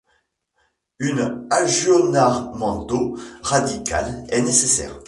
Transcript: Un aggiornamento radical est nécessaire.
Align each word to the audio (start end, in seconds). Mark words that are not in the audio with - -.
Un 0.99 1.45
aggiornamento 1.51 3.15
radical 3.43 4.25
est 4.31 4.41
nécessaire. 4.41 4.99